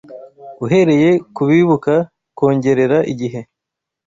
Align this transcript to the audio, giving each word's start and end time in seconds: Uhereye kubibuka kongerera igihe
Uhereye 0.65 1.09
kubibuka 1.35 1.93
kongerera 2.37 2.97
igihe 3.11 3.39